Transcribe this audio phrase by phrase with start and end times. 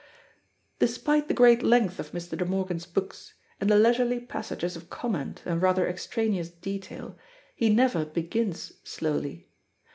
[0.79, 2.35] Despite the great length of Mr.
[2.35, 7.15] De Morgan's books, and the leisurely passages of comment and rather extraneous detail,
[7.55, 9.51] he never begins slowly.